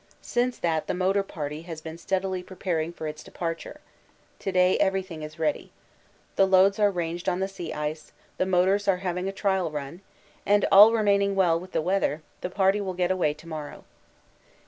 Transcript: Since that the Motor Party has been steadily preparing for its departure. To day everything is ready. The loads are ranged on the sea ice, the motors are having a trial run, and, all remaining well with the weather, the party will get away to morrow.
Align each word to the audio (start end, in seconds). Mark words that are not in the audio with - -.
Since 0.23 0.57
that 0.57 0.87
the 0.87 0.95
Motor 0.95 1.21
Party 1.21 1.61
has 1.61 1.79
been 1.79 1.99
steadily 1.99 2.41
preparing 2.41 2.91
for 2.91 3.05
its 3.05 3.21
departure. 3.21 3.81
To 4.39 4.51
day 4.51 4.75
everything 4.79 5.21
is 5.21 5.37
ready. 5.37 5.71
The 6.37 6.47
loads 6.47 6.79
are 6.79 6.89
ranged 6.89 7.29
on 7.29 7.39
the 7.39 7.47
sea 7.47 7.71
ice, 7.71 8.11
the 8.39 8.47
motors 8.47 8.87
are 8.87 8.97
having 9.05 9.29
a 9.29 9.31
trial 9.31 9.69
run, 9.69 10.01
and, 10.43 10.65
all 10.71 10.91
remaining 10.91 11.35
well 11.35 11.59
with 11.59 11.71
the 11.73 11.83
weather, 11.83 12.23
the 12.41 12.49
party 12.49 12.81
will 12.81 12.95
get 12.95 13.11
away 13.11 13.35
to 13.35 13.47
morrow. 13.47 13.83